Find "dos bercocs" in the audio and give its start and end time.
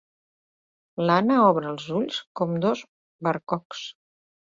2.67-3.89